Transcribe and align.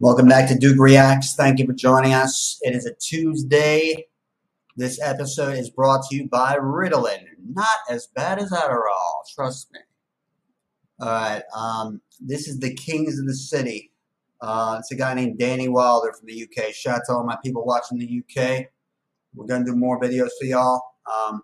Welcome 0.00 0.28
back 0.28 0.48
to 0.48 0.54
Duke 0.56 0.78
Reacts. 0.78 1.34
Thank 1.34 1.58
you 1.58 1.66
for 1.66 1.72
joining 1.72 2.14
us. 2.14 2.60
It 2.62 2.72
is 2.72 2.86
a 2.86 2.94
Tuesday. 2.94 4.06
This 4.76 5.00
episode 5.02 5.58
is 5.58 5.70
brought 5.70 6.04
to 6.08 6.14
you 6.14 6.28
by 6.28 6.54
Ritalin. 6.54 7.24
Not 7.50 7.78
as 7.90 8.06
bad 8.14 8.38
as 8.38 8.52
Adderall, 8.52 9.26
trust 9.34 9.72
me. 9.72 9.80
All 11.00 11.08
right, 11.08 11.42
um, 11.52 12.00
this 12.20 12.46
is 12.46 12.60
the 12.60 12.72
Kings 12.74 13.18
of 13.18 13.26
the 13.26 13.34
City. 13.34 13.90
Uh, 14.40 14.76
it's 14.78 14.92
a 14.92 14.94
guy 14.94 15.14
named 15.14 15.36
Danny 15.36 15.66
Wilder 15.66 16.12
from 16.12 16.28
the 16.28 16.44
UK. 16.44 16.72
Shout 16.72 16.98
out 16.98 17.02
to 17.06 17.14
all 17.14 17.24
my 17.24 17.36
people 17.44 17.64
watching 17.64 17.98
the 17.98 18.22
UK. 18.22 18.66
We're 19.34 19.46
going 19.46 19.64
to 19.64 19.72
do 19.72 19.76
more 19.76 20.00
videos 20.00 20.30
for 20.38 20.44
y'all. 20.44 20.80
Um, 21.12 21.42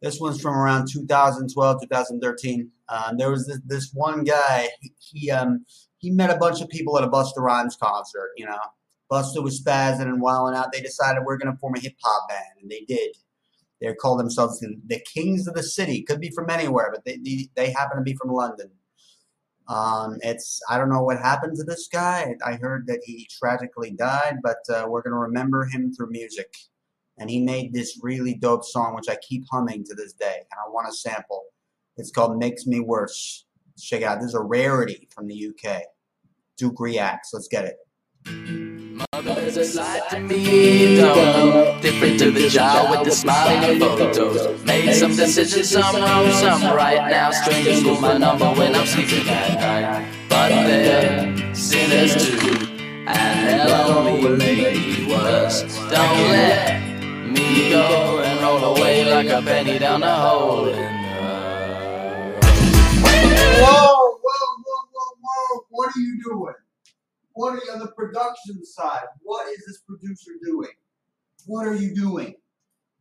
this 0.00 0.20
one's 0.20 0.40
from 0.40 0.54
around 0.54 0.88
2012, 0.90 1.82
2013. 1.82 2.70
Uh, 2.88 3.14
there 3.16 3.30
was 3.30 3.46
this, 3.46 3.60
this 3.66 3.90
one 3.92 4.24
guy, 4.24 4.68
he, 4.80 4.92
he 4.98 5.30
um, 5.30 5.64
he 5.98 6.10
met 6.10 6.30
a 6.30 6.38
bunch 6.38 6.60
of 6.60 6.68
people 6.68 6.96
at 6.96 7.04
a 7.04 7.08
Busta 7.08 7.38
Rhymes 7.38 7.76
concert, 7.80 8.30
you 8.36 8.46
know. 8.46 8.58
Busta 9.10 9.42
was 9.42 9.60
spazzing 9.62 10.02
and 10.02 10.20
wilding 10.20 10.56
out. 10.56 10.70
They 10.72 10.80
decided 10.80 11.24
we're 11.24 11.38
going 11.38 11.52
to 11.52 11.58
form 11.58 11.74
a 11.76 11.80
hip 11.80 11.94
hop 12.02 12.28
band, 12.28 12.62
and 12.62 12.70
they 12.70 12.84
did. 12.86 13.16
They 13.80 13.92
called 13.94 14.20
themselves 14.20 14.60
the, 14.60 14.76
the, 14.86 15.00
Kings 15.00 15.46
of 15.46 15.54
the 15.54 15.62
City. 15.62 16.02
Could 16.02 16.20
be 16.20 16.30
from 16.30 16.50
anywhere, 16.50 16.90
but 16.92 17.04
they, 17.04 17.16
they, 17.16 17.48
they 17.54 17.70
happen 17.70 17.96
to 17.96 18.02
be 18.02 18.14
from 18.14 18.30
London. 18.30 18.70
Um, 19.68 20.18
it's 20.22 20.60
I 20.70 20.78
don't 20.78 20.88
know 20.88 21.02
what 21.02 21.18
happened 21.18 21.56
to 21.56 21.64
this 21.64 21.88
guy. 21.88 22.34
I 22.44 22.54
heard 22.54 22.86
that 22.86 23.00
he 23.04 23.28
tragically 23.30 23.90
died, 23.90 24.38
but 24.42 24.58
uh, 24.68 24.86
we're 24.88 25.02
going 25.02 25.12
to 25.12 25.18
remember 25.18 25.64
him 25.66 25.92
through 25.92 26.10
music. 26.10 26.54
And 27.18 27.28
he 27.28 27.40
made 27.40 27.72
this 27.72 27.98
really 28.02 28.34
dope 28.34 28.64
song, 28.64 28.94
which 28.94 29.08
I 29.08 29.16
keep 29.16 29.44
humming 29.50 29.84
to 29.84 29.94
this 29.94 30.12
day, 30.12 30.36
and 30.50 30.58
I 30.64 30.70
want 30.70 30.86
to 30.86 30.92
sample. 30.92 31.44
It's 31.96 32.10
called 32.10 32.38
Makes 32.38 32.66
Me 32.66 32.80
Worse. 32.80 33.44
Check 33.76 34.02
it 34.02 34.04
out. 34.04 34.20
This 34.20 34.28
is 34.28 34.34
a 34.34 34.42
rarity 34.42 35.08
from 35.10 35.26
the 35.26 35.48
UK. 35.48 35.82
Duke 36.56 36.80
reacts. 36.80 37.30
Let's 37.32 37.48
get 37.48 37.64
it. 37.64 37.76
Mother's 39.12 39.56
a 39.56 39.64
side 39.64 40.02
to 40.10 40.20
me, 40.20 40.96
don't. 40.96 41.80
Different 41.80 42.18
to 42.18 42.30
the 42.30 42.48
child 42.48 42.90
with 42.90 43.08
the 43.08 43.10
smiling 43.10 43.80
photos. 43.80 44.64
Made 44.64 44.92
some 44.94 45.14
decisions, 45.14 45.70
some 45.70 45.96
wrong, 45.96 46.30
some 46.32 46.62
right. 46.74 47.10
Now 47.10 47.30
strangers 47.30 47.82
call 47.82 48.00
my 48.00 48.18
number 48.18 48.46
when 48.52 48.74
I'm 48.74 48.86
sleeping 48.86 49.28
at 49.28 49.60
night. 49.60 50.28
But 50.28 50.48
they're 50.48 51.54
sinners 51.54 52.26
too, 52.26 52.66
and 53.06 53.68
they'll 53.68 53.98
only 53.98 54.36
make 54.36 54.74
me 54.74 55.06
worse. 55.08 55.62
Don't 55.62 56.30
let 56.30 56.87
go 57.70 58.20
and 58.20 58.40
roll 58.40 58.76
away 58.76 59.04
like 59.04 59.28
a 59.28 59.42
penny 59.42 59.78
down 59.78 60.00
the 60.00 60.14
hole 60.14 60.68
in 60.68 60.76
the 60.76 61.08
Whoa, 63.60 64.18
whoa, 64.22 64.62
whoa, 64.64 64.88
whoa, 64.92 65.16
whoa! 65.22 65.66
What 65.70 65.96
are 65.96 66.00
you 66.00 66.20
doing? 66.24 66.54
What 67.32 67.54
are 67.54 67.64
you 67.64 67.72
on 67.72 67.78
the 67.80 67.88
production 67.88 68.64
side? 68.64 69.06
What 69.22 69.48
is 69.48 69.64
this 69.66 69.78
producer 69.86 70.32
doing? 70.44 70.70
What 71.46 71.66
are 71.66 71.74
you 71.74 71.94
doing? 71.94 72.34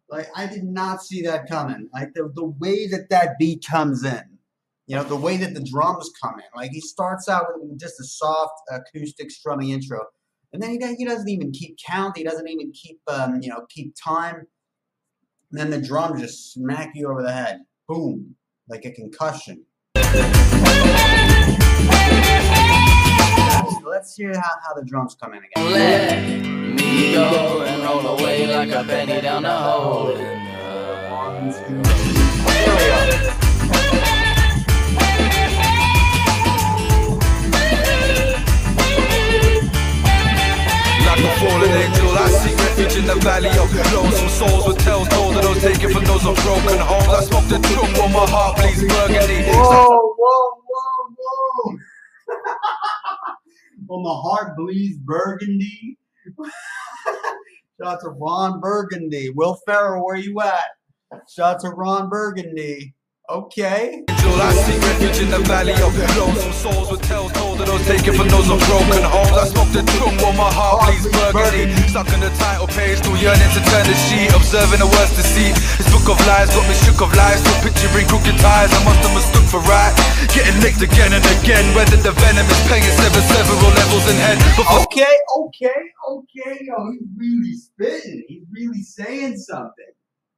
Like 0.10 0.30
I 0.36 0.48
did 0.48 0.64
not 0.64 1.04
see 1.04 1.22
that 1.24 1.50
coming. 1.50 1.90
Like 1.94 2.14
the 2.14 2.32
the 2.36 2.46
way 2.46 2.88
that 2.88 3.10
that 3.10 3.38
beat 3.40 3.66
comes 3.66 4.04
in, 4.04 4.24
you 4.86 4.96
know, 4.96 5.04
the 5.04 5.16
way 5.16 5.38
that 5.38 5.54
the 5.54 5.64
drums 5.64 6.10
come 6.22 6.36
in. 6.40 6.46
Like 6.56 6.72
he 6.72 6.82
starts 6.82 7.28
out 7.28 7.46
with 7.56 7.80
just 7.80 8.00
a 8.00 8.04
soft 8.04 8.62
acoustic 8.72 9.32
strumming 9.32 9.70
intro, 9.70 10.06
and 10.54 10.62
then 10.62 10.72
he 10.72 10.96
he 10.96 11.06
doesn't 11.06 11.30
even 11.30 11.52
keep 11.52 11.78
count. 11.86 12.18
He 12.18 12.24
doesn't 12.24 12.48
even 12.48 12.72
keep 12.72 13.00
um, 13.08 13.42
you 13.42 13.50
know 13.50 13.66
keep 13.70 13.96
time. 14.02 14.48
And 15.52 15.60
then 15.60 15.70
the 15.70 15.80
drums 15.80 16.22
just 16.22 16.54
smack 16.54 16.92
you 16.94 17.10
over 17.10 17.24
the 17.24 17.32
head. 17.32 17.62
Boom, 17.88 18.36
like 18.68 18.84
a 18.84 18.92
concussion. 18.92 19.64
Let's 23.86 24.16
hear 24.16 24.34
how, 24.34 24.52
how 24.66 24.74
the 24.76 24.84
drums 24.86 25.16
come 25.16 25.34
in 25.34 25.44
again. 25.44 25.72
Let 25.74 26.22
me 26.22 27.14
go 27.14 27.62
and 27.62 27.84
roll 27.84 28.20
away 28.20 28.46
like 28.54 28.72
a 28.72 28.84
penny 28.84 29.22
down 29.22 29.44
the 29.44 29.58
hole 29.58 30.10
in 30.10 30.48
Like 41.08 41.20
a 41.20 41.40
fallen 41.40 41.72
angel, 41.72 42.12
I 42.12 42.30
seek 42.30 42.58
refuge 42.58 42.98
in 42.98 43.06
the 43.06 43.16
valley 43.16 43.50
of 43.50 43.94
lonesome 43.94 44.30
souls 44.30 44.68
with 44.68 44.77
tales 45.62 45.78
told 45.78 45.80
that 45.80 45.80
those 45.80 45.80
taken 45.80 45.94
from 45.94 46.06
those 46.06 46.26
of 46.26 46.36
broken 46.44 46.80
homes. 46.80 47.08
I 47.08 47.24
smoke 47.24 47.48
the 47.48 47.60
truth 47.68 47.98
while 47.98 48.10
my 48.10 48.30
heart 48.30 48.58
bleeds 48.58 48.82
burgundy. 48.82 49.44
Whoa, 49.52 50.14
whoa, 50.18 50.64
whoa, 50.68 51.78
whoa. 53.88 54.04
my 54.04 54.22
heart 54.22 54.58
bleeds 54.58 54.98
burgundy. 54.98 55.98
Shout 57.80 57.94
out 57.94 58.02
to 58.02 58.10
Ron 58.10 58.60
Burgundy. 58.60 59.30
Will 59.30 59.60
Ferrell, 59.66 60.04
where 60.04 60.16
you 60.16 60.40
at? 60.42 60.60
Shout 61.30 61.56
out 61.56 61.62
to 61.62 61.70
Ron 61.70 62.10
Burgundy. 62.10 62.96
Okay. 63.30 64.04
Angel, 67.60 67.66
I 67.66 67.66
seek 67.66 67.66
refuge 67.66 67.66
in 67.66 67.66
of 67.66 67.66
lonesome 67.66 67.66
souls 67.66 67.66
with 67.66 67.66
tales 67.66 67.66
told 67.66 67.66
that 67.66 67.68
those 67.68 67.86
taken 67.88 68.14
from 68.14 68.30
those 68.30 68.50
of 68.50 68.60
broken 68.68 69.04
homes. 69.04 69.38
I 69.38 69.46
smoke 69.50 69.72
the 69.74 69.84
truth 69.98 70.18
while 70.22 70.34
my 70.38 70.50
heart 70.52 70.86
bleeds 70.86 71.08
burgundy. 71.10 71.74
Stuck 71.90 72.10
in 72.14 72.22
the 72.22 72.32
title 72.38 72.68
page, 72.68 73.00
still 73.02 73.18
yearning 73.18 73.52
to 73.54 73.62
turn 73.74 73.86
the 73.88 73.98
sheet. 74.08 74.30
Observing 74.34 74.82
the 74.82 74.90
worst 74.90 75.16
to 75.18 75.24
see. 75.24 75.52
This 75.78 75.90
book 75.90 76.08
of 76.14 76.20
lies 76.28 76.50
got 76.54 76.66
me 76.70 76.76
shook 76.76 77.02
of 77.02 77.12
lies. 77.16 77.42
Still 77.42 77.60
picturing 77.66 78.08
crooked 78.08 78.38
ties. 78.40 78.72
I 78.74 78.80
must 78.86 79.02
have 79.02 79.14
mistook 79.16 79.46
for 79.50 79.62
right. 79.66 79.94
Getting 80.34 80.58
licked 80.62 80.84
again 80.84 81.14
and 81.14 81.26
again. 81.42 81.66
Whether 81.74 81.98
the 82.00 82.14
venom 82.14 82.48
is 82.48 82.62
paying 82.70 82.86
seven 82.86 83.24
several 83.26 83.72
levels 83.74 84.06
in 84.10 84.18
head. 84.22 84.38
Before 84.58 84.86
Okay, 84.86 85.16
okay, 85.38 85.82
okay. 86.10 86.56
Yo, 86.62 86.78
he's 86.94 87.10
really 87.18 87.56
spitting. 87.58 88.24
He's 88.28 88.46
really 88.52 88.84
saying 88.84 89.38
something. 89.38 89.94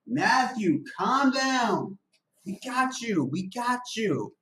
Matthew, 0.08 0.84
calm 0.98 1.32
down. 1.32 1.98
We 2.46 2.60
got 2.66 3.02
you. 3.02 3.26
We 3.26 3.48
got 3.50 3.82
you. 3.96 4.34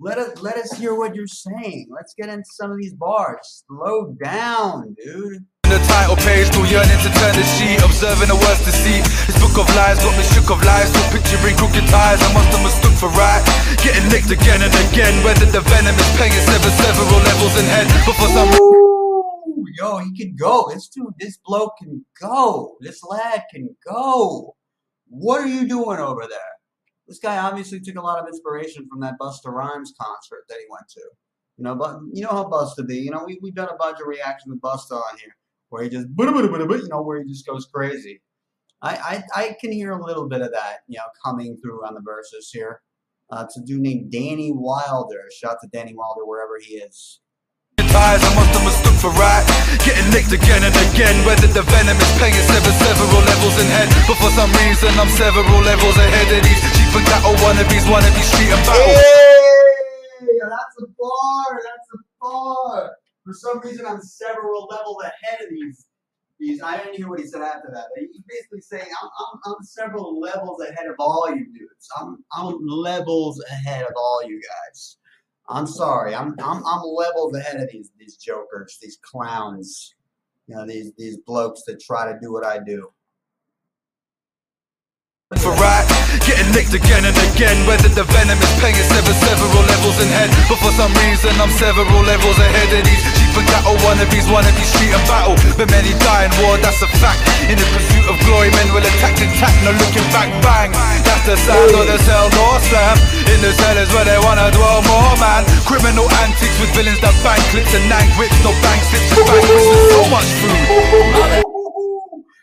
Let 0.00 0.16
us 0.16 0.40
let 0.40 0.56
us 0.56 0.72
hear 0.72 0.96
what 0.96 1.14
you're 1.14 1.28
saying. 1.28 1.92
Let's 1.92 2.14
get 2.16 2.32
into 2.32 2.48
some 2.56 2.72
of 2.72 2.78
these 2.80 2.94
bars. 2.94 3.64
Slow 3.68 4.16
down, 4.24 4.96
dude. 4.96 5.44
the 5.68 5.76
title 5.92 6.16
page, 6.16 6.48
still 6.48 6.64
yearning 6.64 6.96
to 7.04 7.12
turn 7.20 7.36
the 7.36 7.44
sheet. 7.44 7.76
Observing 7.84 8.32
the 8.32 8.40
worst 8.40 8.64
to 8.64 8.72
see. 8.72 9.04
This 9.28 9.36
book 9.36 9.60
of 9.60 9.68
lies 9.76 10.00
got 10.00 10.16
me 10.16 10.24
shook 10.32 10.48
of 10.48 10.64
lies. 10.64 10.88
Still 10.88 11.04
picturing 11.12 11.52
crooked 11.60 11.84
ties. 11.92 12.16
I 12.24 12.32
must 12.32 12.48
have 12.48 12.64
mistook 12.64 12.96
for 12.96 13.12
right. 13.12 13.44
Getting 13.84 14.08
licked 14.08 14.32
again 14.32 14.64
and 14.64 14.72
again. 14.88 15.20
Whether 15.20 15.44
the 15.52 15.60
venom 15.68 15.92
is 15.92 16.10
paying 16.16 16.32
seven 16.32 16.72
several 16.80 17.20
levels 17.20 17.54
in 17.60 17.68
head. 17.68 17.84
But 18.08 18.16
for 18.16 18.28
some 18.32 18.48
Ooh, 18.56 19.68
yo, 19.76 20.00
he 20.00 20.16
can 20.16 20.32
go. 20.32 20.72
This 20.72 20.88
dude, 20.88 21.12
this 21.20 21.36
bloke 21.44 21.76
can 21.76 22.06
go. 22.16 22.80
This 22.80 23.04
lad 23.04 23.44
can 23.52 23.68
go. 23.84 24.56
What 25.12 25.44
are 25.44 25.52
you 25.52 25.68
doing 25.68 26.00
over 26.00 26.24
there? 26.24 26.52
This 27.10 27.18
guy 27.18 27.38
obviously 27.38 27.80
took 27.80 27.96
a 27.96 28.00
lot 28.00 28.20
of 28.22 28.28
inspiration 28.28 28.86
from 28.88 29.00
that 29.00 29.18
Busta 29.20 29.46
Rhymes 29.46 29.92
concert 30.00 30.44
that 30.48 30.58
he 30.58 30.66
went 30.70 30.88
to. 30.90 31.00
You 31.56 31.64
know, 31.64 31.74
but 31.74 31.98
you 32.12 32.22
know 32.22 32.30
how 32.30 32.44
Busta 32.44 32.86
be. 32.86 32.98
You 32.98 33.10
know, 33.10 33.24
we 33.26 33.36
we've 33.42 33.54
done 33.54 33.68
a 33.68 33.76
bunch 33.76 33.98
of 34.00 34.06
reactions 34.06 34.48
with 34.48 34.60
Busta 34.60 34.92
on 34.92 35.18
here 35.18 35.36
where 35.70 35.82
he 35.82 35.88
just 35.88 36.06
you 36.16 36.88
know 36.88 37.02
where 37.02 37.20
he 37.20 37.28
just 37.28 37.48
goes 37.48 37.66
crazy. 37.66 38.22
I, 38.80 39.24
I 39.34 39.40
I 39.40 39.56
can 39.60 39.72
hear 39.72 39.90
a 39.90 40.04
little 40.04 40.28
bit 40.28 40.40
of 40.40 40.52
that, 40.52 40.78
you 40.86 40.98
know, 40.98 41.04
coming 41.24 41.58
through 41.60 41.84
on 41.84 41.94
the 41.94 42.00
verses 42.00 42.48
here. 42.52 42.80
Uh, 43.28 43.42
it's 43.44 43.58
a 43.58 43.62
dude 43.62 43.82
named 43.82 44.12
Danny 44.12 44.52
Wilder. 44.54 45.26
Shout 45.36 45.54
out 45.54 45.58
to 45.62 45.68
Danny 45.72 45.94
Wilder 45.96 46.24
wherever 46.24 46.60
he 46.62 46.74
is. 46.74 47.18
I 47.78 48.14
must 48.38 48.54
have 48.54 48.62
mistook 48.62 48.94
for 49.02 49.10
right. 49.18 49.42
Getting 49.82 50.14
again 50.14 50.62
and 50.62 50.76
again. 50.90 51.16
Whether 51.26 51.50
the 51.50 51.66
venom 51.66 51.98
is 51.98 52.46
seven 52.46 52.70
several 52.78 53.10
for 54.20 54.30
some 54.36 54.52
reason, 54.52 54.92
I'm 55.00 55.08
several 55.08 55.60
levels 55.64 55.96
ahead 55.96 56.28
of 56.28 56.44
these 56.44 56.60
cheap 56.76 56.92
and 56.92 57.06
cattle 57.08 57.34
wannabes, 57.40 57.84
wannabe 57.88 58.20
street 58.20 58.52
and 58.52 58.62
battle. 58.68 58.92
Hey, 60.20 60.38
that's 60.44 60.76
a 60.78 60.86
bar. 61.00 61.60
That's 61.64 61.88
a 61.94 61.98
bar. 62.20 62.96
For 63.24 63.32
some 63.32 63.60
reason, 63.60 63.86
I'm 63.86 64.02
several 64.02 64.66
levels 64.70 65.02
ahead 65.02 65.40
of 65.42 65.48
these. 65.50 65.86
These. 66.38 66.62
I 66.62 66.76
didn't 66.78 66.96
hear 66.96 67.08
what 67.08 67.20
he 67.20 67.26
said 67.26 67.42
after 67.42 67.70
that. 67.72 67.86
But 67.94 68.04
he's 68.04 68.22
basically 68.28 68.60
saying 68.60 68.86
I'm, 69.02 69.08
I'm, 69.18 69.40
I'm 69.46 69.62
several 69.62 70.20
levels 70.20 70.62
ahead 70.62 70.86
of 70.86 70.96
all 70.98 71.28
you 71.30 71.46
dudes. 71.46 71.88
I'm, 71.98 72.22
I'm 72.34 72.58
levels 72.66 73.42
ahead 73.50 73.82
of 73.82 73.92
all 73.96 74.22
you 74.26 74.40
guys. 74.40 74.98
I'm 75.48 75.66
sorry. 75.66 76.14
I'm, 76.14 76.34
I'm, 76.38 76.62
I'm 76.66 76.82
levels 76.82 77.34
ahead 77.36 77.60
of 77.60 77.70
these, 77.70 77.90
these 77.98 78.16
jokers, 78.16 78.78
these 78.80 78.98
clowns. 79.02 79.94
You 80.46 80.56
know, 80.56 80.66
these, 80.66 80.92
these 80.96 81.18
blokes 81.18 81.62
that 81.66 81.80
try 81.80 82.10
to 82.10 82.18
do 82.20 82.32
what 82.32 82.44
I 82.44 82.58
do. 82.58 82.90
For 85.38 85.54
right, 85.62 85.86
getting 86.26 86.50
nicked 86.50 86.74
again 86.74 87.06
and 87.06 87.14
again 87.30 87.54
Whether 87.62 87.86
the 87.86 88.02
venom 88.02 88.34
is 88.42 88.50
pain, 88.58 88.74
it's 88.74 88.90
never 88.90 89.14
several 89.14 89.62
levels 89.62 90.02
in 90.02 90.10
head. 90.10 90.26
But 90.50 90.58
for 90.58 90.74
some 90.74 90.90
reason 91.06 91.30
I'm 91.38 91.54
several 91.54 91.86
levels 92.02 92.34
ahead 92.34 92.66
of 92.74 92.82
these 92.82 92.98
Cheap 93.14 93.38
and 93.38 93.46
cattle 93.46 93.78
wannabes, 93.86 94.26
wannabes 94.26 94.66
street 94.74 94.90
and 94.90 95.06
battle. 95.06 95.38
But 95.54 95.70
many 95.70 95.94
die 96.02 96.26
in 96.26 96.34
war, 96.42 96.58
that's 96.58 96.82
a 96.82 96.90
fact. 96.98 97.22
In 97.46 97.54
the 97.54 97.62
pursuit 97.70 98.10
of 98.10 98.18
glory, 98.26 98.50
men 98.58 98.74
will 98.74 98.82
attack 98.82 99.22
and 99.22 99.30
attack 99.30 99.54
No 99.62 99.70
looking 99.70 100.02
back, 100.10 100.34
bang. 100.42 100.74
That's 101.06 101.22
the 101.22 101.38
sound 101.46 101.78
of 101.78 101.86
the 101.86 101.98
cell 102.02 102.26
door 102.34 102.58
slam. 102.66 102.98
In 103.30 103.38
the 103.38 103.54
cell 103.54 103.78
is 103.78 103.86
where 103.94 104.02
they 104.02 104.18
wanna 104.18 104.50
dwell 104.50 104.82
more, 104.90 105.14
man. 105.22 105.46
Criminal 105.62 106.10
antics 106.26 106.58
with 106.58 106.74
villains 106.74 106.98
that 107.06 107.14
bang 107.22 107.38
clips 107.54 107.70
And 107.70 107.86
nang 107.86 108.10
whips, 108.18 108.34
no 108.42 108.50
bang 108.66 108.82
slips, 108.90 109.14
to 109.14 109.22
whips 109.30 109.62
so 109.94 110.00
much 110.10 110.28
food. 110.42 110.58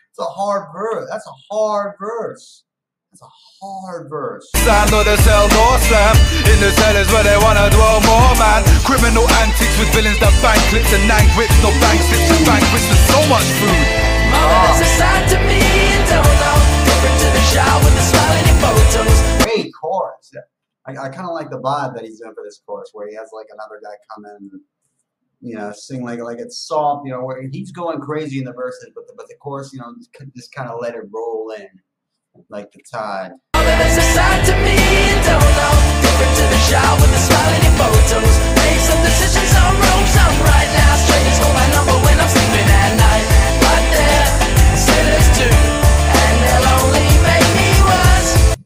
It's 0.08 0.24
a 0.24 0.24
hard 0.24 0.72
verse, 0.72 1.04
that's 1.12 1.28
a 1.28 1.36
hard 1.52 1.92
verse. 2.00 2.64
That's 3.10 3.24
a 3.24 3.32
hard 3.60 4.10
verse. 4.10 4.44
Sound 4.64 4.92
of 4.92 5.04
the 5.08 5.16
cell 5.24 5.48
door 5.48 5.76
slam 5.88 6.14
In 6.44 6.60
the 6.60 6.70
cellars 6.76 7.08
where 7.08 7.24
they 7.24 7.38
wanna 7.40 7.72
dwell 7.72 8.04
more 8.04 8.36
man 8.36 8.62
Criminal 8.84 9.24
antics 9.40 9.76
with 9.80 9.88
villains 9.96 10.20
that 10.20 10.34
bank 10.44 10.60
clips 10.68 10.92
and 10.92 11.04
nang 11.08 11.24
whips 11.32 11.56
No 11.64 11.72
bank 11.80 11.98
slips 12.04 12.28
and 12.28 12.44
banquets 12.44 12.84
with 12.84 13.02
so 13.08 13.18
much 13.32 13.48
food 13.58 14.08
Mama, 14.28 14.44
ah. 14.44 14.76
there's 14.76 14.84
a 14.84 14.90
side 15.00 15.24
to 15.32 15.38
me 15.48 15.78
you 15.88 16.04
don't 16.04 16.36
know. 16.40 16.56
Different 16.84 17.16
to 17.20 17.28
the 17.32 17.44
child 17.52 17.84
with 17.84 17.94
the 17.96 18.04
smile 18.04 18.36
in 18.36 18.44
your 18.44 18.58
photos. 18.60 19.44
Great 19.44 19.72
chorus. 19.72 20.30
Yeah. 20.34 20.40
I, 20.86 21.06
I 21.06 21.08
kind 21.08 21.26
of 21.26 21.34
like 21.34 21.50
the 21.50 21.60
vibe 21.60 21.94
that 21.94 22.04
he's 22.04 22.20
doing 22.20 22.34
for 22.34 22.44
this 22.44 22.60
chorus, 22.64 22.90
where 22.92 23.08
he 23.08 23.14
has 23.14 23.30
like 23.32 23.46
another 23.52 23.80
guy 23.82 23.94
come 24.14 24.24
in, 24.24 24.50
and, 24.52 24.60
you 25.40 25.54
know, 25.54 25.72
sing 25.72 26.02
like 26.04 26.20
like 26.20 26.38
it's 26.38 26.58
soft, 26.58 27.06
you 27.06 27.12
know, 27.12 27.24
where 27.24 27.42
he's 27.48 27.72
going 27.72 28.00
crazy 28.00 28.38
in 28.38 28.44
the 28.44 28.52
verses, 28.52 28.90
but 28.94 29.06
the, 29.06 29.14
but 29.16 29.28
the 29.28 29.34
chorus, 29.36 29.72
you 29.72 29.80
know, 29.80 29.94
just, 29.96 30.10
just 30.34 30.52
kind 30.52 30.68
of 30.68 30.80
let 30.80 30.94
it 30.94 31.04
roll 31.10 31.50
in 31.56 31.68
like 32.48 32.72
the 32.72 32.82
tide. 32.82 33.32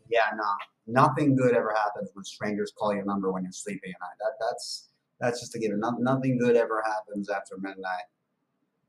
Yeah, 0.09 0.29
no, 0.37 0.51
nothing 0.87 1.35
good 1.37 1.55
ever 1.57 1.75
happens 1.75 2.11
when 2.15 2.25
strangers 2.25 2.73
call 2.77 2.95
your 2.95 3.05
number 3.05 3.33
when 3.33 3.43
you're 3.43 3.53
sleeping 3.53 3.93
at 3.95 4.01
night. 4.01 4.17
That 4.21 4.37
that's 4.41 4.89
that's 5.21 5.41
just 5.41 5.55
a 5.55 5.59
given. 5.59 5.81
No, 5.81 5.91
nothing 5.99 6.39
good 6.39 6.57
ever 6.57 6.83
happens 6.85 7.31
after 7.31 7.57
midnight. 7.57 8.07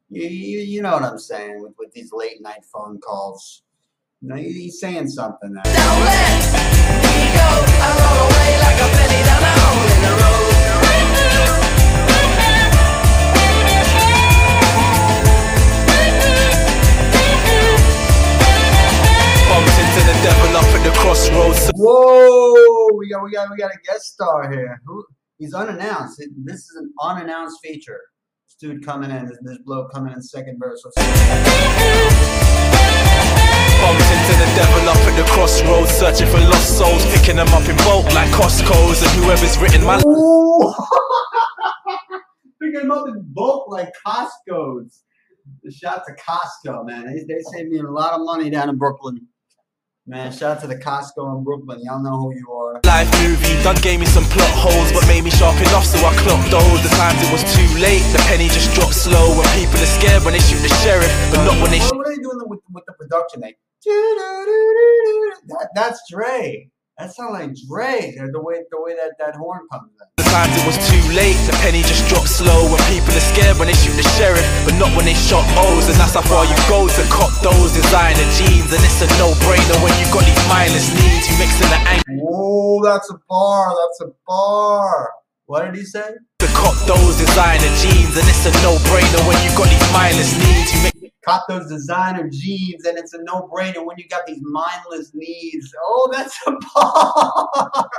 You, 0.09 0.27
you, 0.27 0.59
you 0.59 0.81
know 0.81 0.93
what 0.93 1.03
I'm 1.03 1.17
saying 1.17 1.61
with, 1.61 1.73
with 1.79 1.91
these 1.93 2.11
late 2.13 2.41
night 2.41 2.65
phone 2.71 2.99
calls. 2.99 3.63
You 4.25 4.35
he's 4.35 4.79
saying 4.79 5.09
something 5.09 5.51
there. 5.51 5.63
Don't 5.63 5.73
let 6.05 6.39
me 7.03 7.15
go. 7.35 7.49
I 7.83 7.89
roll 7.99 8.19
away 8.23 8.51
like 8.63 8.79
a 8.79 8.87
penny 8.95 9.21
down 9.27 9.43
a 9.43 9.51
hole 9.59 9.83
in 9.91 10.01
the 10.01 10.13
road. 10.23 11.53
Bumps 19.49 19.77
into 19.83 20.01
the 20.09 20.15
devil 20.23 20.57
up 20.57 20.65
at 20.75 20.83
the 20.83 20.91
crossroads 20.97 21.69
Whoa, 21.75 22.87
we 22.97 23.09
got 23.09 23.23
we 23.23 23.31
got 23.31 23.49
we 23.51 23.57
got 23.57 23.71
a 23.71 23.77
guest 23.85 24.13
star 24.13 24.51
here. 24.51 24.81
Who? 24.85 25.03
He's 25.37 25.53
unannounced. 25.53 26.21
It- 26.21 26.31
This 26.45 26.59
is 26.69 26.75
an 26.77 26.93
unannounced 27.01 27.57
feature. 27.63 27.99
This 28.47 28.55
dude 28.59 28.85
coming 28.85 29.11
in. 29.11 29.25
This, 29.27 29.37
this 29.43 29.57
bloke 29.65 29.91
coming 29.93 30.13
in 30.13 30.21
second 30.21 30.59
verse. 30.59 30.81
Searching 36.03 36.27
for 36.27 36.39
lost 36.51 36.77
souls 36.77 36.99
Picking 37.15 37.37
them 37.37 37.47
up 37.55 37.63
in 37.63 37.77
bulk 37.77 38.03
like 38.11 38.27
Costco's 38.35 38.99
And 38.99 39.11
whoever's 39.23 39.55
written 39.57 39.87
my 39.87 40.03
Ooh. 40.03 40.67
Picking 42.61 42.81
them 42.81 42.91
up 42.91 43.07
in 43.07 43.23
bulk 43.31 43.71
like 43.71 43.87
Costco's. 44.05 45.03
Shout 45.71 45.99
out 45.99 46.03
to 46.03 46.13
Costco, 46.19 46.85
man. 46.85 47.07
They, 47.07 47.23
they 47.23 47.39
saved 47.55 47.69
me 47.69 47.79
a 47.79 47.83
lot 47.83 48.19
of 48.19 48.25
money 48.25 48.49
down 48.49 48.67
in 48.67 48.75
Brooklyn. 48.75 49.27
Man, 50.05 50.33
shout 50.33 50.57
out 50.57 50.61
to 50.63 50.67
the 50.67 50.75
Costco 50.75 51.37
in 51.37 51.43
Brooklyn. 51.45 51.79
Y'all 51.83 52.03
know 52.03 52.19
who 52.19 52.35
you 52.35 52.51
are. 52.51 52.81
life 52.83 53.07
movie 53.23 53.55
Done 53.63 53.79
gave 53.79 54.01
me 54.01 54.05
some 54.05 54.25
plot 54.25 54.51
holes 54.51 54.91
But 54.91 55.07
made 55.07 55.23
me 55.23 55.31
sharp 55.31 55.55
enough 55.55 55.85
so 55.85 56.03
I 56.03 56.11
clocked 56.19 56.51
those 56.51 56.83
The 56.83 56.91
times 56.99 57.23
it 57.23 57.31
was 57.31 57.47
too 57.55 57.79
late 57.79 58.03
The 58.11 58.19
penny 58.27 58.51
just 58.51 58.75
dropped 58.75 58.95
slow 58.95 59.39
When 59.39 59.47
people 59.55 59.79
are 59.79 59.93
scared 59.95 60.27
when 60.27 60.35
they 60.35 60.43
shoot 60.43 60.59
the 60.59 60.73
sheriff 60.83 61.07
But 61.31 61.47
not 61.47 61.55
when 61.63 61.71
they 61.71 61.79
What, 61.79 61.95
what 61.95 62.07
are 62.07 62.11
they 62.11 62.19
doing 62.19 62.43
with, 62.51 62.59
with 62.75 62.83
the 62.83 62.93
production? 62.99 63.39
They 63.39 63.55
that, 63.85 65.69
that's 65.75 66.01
Dre. 66.09 66.69
That 66.97 67.11
sounds 67.11 67.33
like 67.33 67.51
Dre. 67.67 68.15
The 68.15 68.41
way 68.41 68.63
the 68.71 68.81
way 68.81 68.95
that, 68.95 69.17
that 69.19 69.35
horn 69.35 69.67
comes 69.71 69.91
in. 69.91 70.07
The 70.17 70.23
it 70.33 70.65
was 70.65 70.77
too 70.89 71.01
late, 71.13 71.37
the 71.45 71.53
penny 71.61 71.85
just 71.85 72.09
dropped 72.09 72.29
slow 72.29 72.65
When 72.65 72.81
people 72.89 73.13
are 73.13 73.21
scared 73.21 73.61
when 73.61 73.69
they 73.69 73.77
shoot 73.77 73.93
the 73.93 74.07
sheriff 74.17 74.41
But 74.65 74.73
not 74.81 74.89
when 74.97 75.05
they 75.05 75.13
shot 75.13 75.45
O's 75.61 75.85
And 75.85 75.93
that's 76.01 76.17
how 76.17 76.25
far 76.25 76.41
you 76.49 76.57
go 76.65 76.89
to 76.89 77.03
cop 77.13 77.29
those 77.45 77.69
designer 77.77 78.25
jeans 78.33 78.73
And 78.73 78.81
it's 78.81 79.05
a 79.05 79.09
no-brainer 79.21 79.77
when 79.85 79.93
you 80.01 80.09
got 80.09 80.25
these 80.25 80.41
mindless 80.49 80.89
needs 80.89 81.29
You 81.29 81.37
mix 81.37 81.61
in 81.61 81.69
the 81.69 81.81
anger 81.85 82.17
Whoa, 82.17 82.81
that's 82.81 83.13
a 83.13 83.17
bar. 83.29 83.77
That's 83.77 84.09
a 84.09 84.13
bar. 84.25 85.13
What 85.45 85.65
did 85.65 85.75
he 85.75 85.85
say? 85.85 86.17
to 86.41 86.47
cop 86.51 86.75
those 86.89 87.17
designer 87.21 87.69
jeans 87.77 88.17
And 88.17 88.25
it's 88.25 88.49
a 88.49 88.53
no-brainer 88.65 89.21
when 89.29 89.37
you 89.45 89.53
got 89.53 89.69
these 89.69 89.87
mindless 89.93 90.33
needs 90.33 90.73
You 90.73 90.92
Cop 91.25 91.45
those 91.47 91.69
designer 91.69 92.29
jeans, 92.29 92.85
and 92.85 92.97
it's 92.97 93.13
a 93.13 93.23
no-brainer 93.23 93.85
when 93.85 93.97
you 93.97 94.07
got 94.09 94.25
these 94.27 94.41
mindless 94.41 95.11
needs. 95.13 95.73
Oh, 95.83 96.09
that's 96.11 96.37
a 96.47 96.51
bar. 96.75 97.89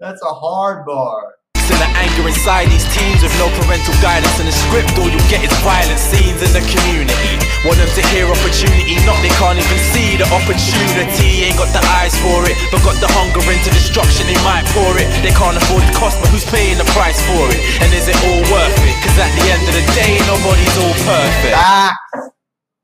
that's 0.00 0.22
a 0.22 0.34
hard 0.34 0.86
bar. 0.86 1.34
in 1.72 1.78
the 1.80 1.90
anger 2.00 2.28
inside 2.28 2.66
these 2.72 2.84
teens 2.96 3.20
With 3.22 3.34
no 3.38 3.48
parental 3.60 3.94
guidance 4.00 4.36
in 4.40 4.46
the 4.48 4.56
script 4.56 4.92
All 4.98 5.08
you 5.10 5.20
get 5.28 5.44
is 5.44 5.52
violent 5.64 6.00
scenes 6.00 6.40
in 6.40 6.52
the 6.56 6.64
community 6.64 7.36
Want 7.66 7.76
them 7.80 7.90
to 7.92 8.02
hear 8.14 8.24
opportunity 8.28 8.96
Not 9.04 9.20
they 9.20 9.32
can't 9.36 9.58
even 9.60 9.80
see 9.92 10.16
the 10.16 10.26
opportunity 10.32 11.44
Ain't 11.48 11.58
got 11.60 11.68
the 11.76 11.82
eyes 12.00 12.16
for 12.24 12.40
it 12.48 12.56
But 12.72 12.80
got 12.86 12.96
the 13.04 13.10
hunger 13.12 13.44
into 13.52 13.68
destruction 13.74 14.24
They 14.30 14.38
might 14.46 14.64
pour 14.72 14.96
it 14.96 15.08
They 15.20 15.34
can't 15.36 15.56
afford 15.60 15.84
the 15.84 15.94
cost 15.96 16.16
But 16.24 16.32
who's 16.32 16.46
paying 16.48 16.78
the 16.80 16.88
price 16.96 17.20
for 17.28 17.44
it? 17.52 17.60
And 17.84 17.90
is 17.92 18.08
it 18.08 18.16
all 18.24 18.42
worth 18.48 18.78
it? 18.84 18.96
Cause 19.04 19.16
at 19.20 19.32
the 19.36 19.44
end 19.52 19.64
of 19.68 19.74
the 19.76 19.86
day 19.98 20.16
Nobody's 20.24 20.76
all 20.80 20.96
perfect 21.04 21.52
Facts. 21.52 22.07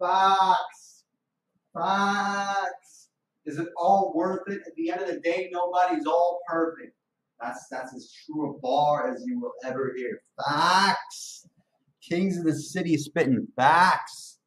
Facts. 0.05 1.05
Facts. 1.75 3.09
Is 3.47 3.59
it 3.59 3.69
all 3.77 4.13
worth 4.15 4.49
it? 4.49 4.61
At 4.67 4.75
the 4.77 4.91
end 4.91 5.03
of 5.03 5.09
the 5.09 5.21
day, 5.21 5.51
nobody's 5.53 6.07
all 6.07 6.41
perfect. 6.47 6.95
That's 7.41 7.67
that's 7.71 7.95
as 7.95 8.13
true 8.25 8.55
a 8.55 8.59
bar 8.61 9.13
as 9.13 9.25
you 9.27 9.41
will 9.41 9.53
ever 9.65 9.93
hear. 9.97 10.21
Facts. 10.47 11.47
Kings 12.03 12.39
of 12.39 12.45
the 12.45 12.55
city 12.55 12.97
spitting 12.97 13.47
facts. 13.57 14.39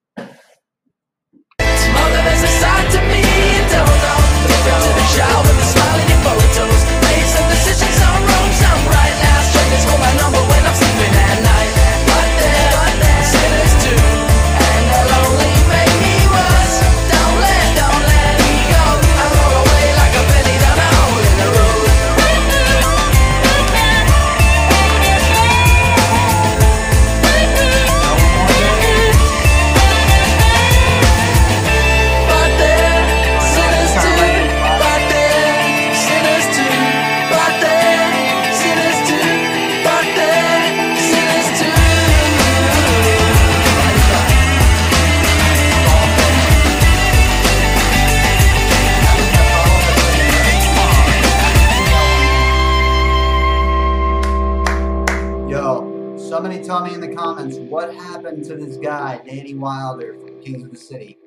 Me 56.88 56.94
in 56.94 57.02
the 57.02 57.16
comments 57.16 57.58
what 57.58 57.94
happened 57.94 58.46
to 58.46 58.56
this 58.56 58.78
guy, 58.78 59.20
Danny 59.26 59.54
Wilder 59.54 60.14
from 60.14 60.42
Kings 60.42 60.64
of 60.64 60.72
the 60.72 60.78
City. 60.78 61.18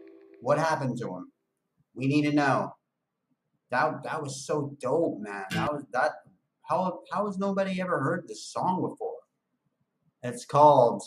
What 0.40 0.58
happened 0.58 0.98
to 0.98 1.08
him? 1.08 1.32
We 1.94 2.06
need 2.06 2.22
to 2.22 2.32
know. 2.32 2.74
That 3.70 4.02
that 4.02 4.22
was 4.22 4.46
so 4.46 4.74
dope, 4.80 5.20
man. 5.20 5.44
That 5.50 5.72
was 5.72 5.84
that. 5.92 6.12
How 6.62 7.00
how 7.12 7.26
has 7.26 7.38
nobody 7.38 7.80
ever 7.80 8.00
heard 8.00 8.26
this 8.26 8.44
song 8.44 8.80
before? 8.80 9.18
It's 10.22 10.44
called 10.44 11.02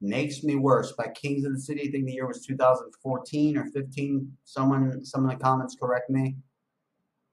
"Makes 0.00 0.44
Me 0.44 0.56
Worse" 0.56 0.92
by 0.92 1.08
Kings 1.08 1.44
of 1.44 1.52
the 1.52 1.60
City. 1.60 1.88
I 1.88 1.90
think 1.90 2.06
the 2.06 2.12
year 2.12 2.26
was 2.26 2.46
2014 2.46 3.56
or 3.58 3.66
15. 3.66 4.32
Someone, 4.44 5.04
some 5.04 5.24
in 5.24 5.36
the 5.36 5.42
comments 5.42 5.76
correct 5.78 6.10
me. 6.10 6.36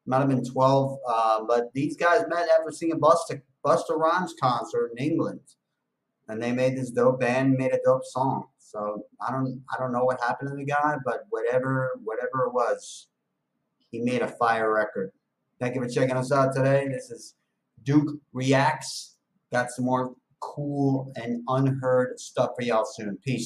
Might 0.05 0.19
have 0.19 0.29
been 0.29 0.43
12. 0.43 0.97
Uh, 1.07 1.43
but 1.47 1.71
these 1.73 1.95
guys 1.95 2.23
met 2.27 2.49
after 2.57 2.71
seeing 2.71 2.93
a 2.93 2.97
Busta 2.97 3.41
Busta 3.63 3.95
Rhymes 3.95 4.33
concert 4.41 4.91
in 4.97 5.05
England, 5.05 5.41
and 6.27 6.41
they 6.41 6.51
made 6.51 6.77
this 6.77 6.91
dope 6.91 7.19
band, 7.19 7.53
made 7.57 7.73
a 7.73 7.79
dope 7.83 8.05
song. 8.05 8.45
So 8.59 9.05
I 9.25 9.31
don't 9.31 9.61
I 9.73 9.77
don't 9.77 9.91
know 9.91 10.05
what 10.05 10.21
happened 10.21 10.49
to 10.49 10.55
the 10.55 10.63
guy, 10.63 10.95
but 11.03 11.25
whatever 11.29 11.99
whatever 12.03 12.45
it 12.45 12.53
was, 12.53 13.07
he 13.89 14.01
made 14.01 14.21
a 14.21 14.27
fire 14.27 14.73
record. 14.73 15.11
Thank 15.59 15.75
you 15.75 15.81
for 15.83 15.89
checking 15.89 16.15
us 16.15 16.31
out 16.31 16.55
today. 16.55 16.87
This 16.87 17.11
is 17.11 17.35
Duke 17.83 18.17
Reacts. 18.33 19.17
Got 19.51 19.71
some 19.71 19.85
more 19.85 20.15
cool 20.39 21.11
and 21.15 21.43
unheard 21.47 22.19
stuff 22.19 22.51
for 22.57 22.63
y'all 22.63 22.85
soon. 22.85 23.17
Peace. 23.23 23.39